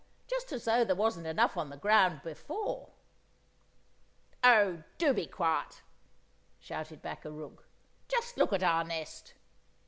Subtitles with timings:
[0.25, 2.89] Just as though there wasn't enough on the ground before!"
[4.43, 5.83] "Oh, do be quiet!"
[6.59, 7.67] shouted back a rook.
[8.07, 9.35] "Just look at our nest!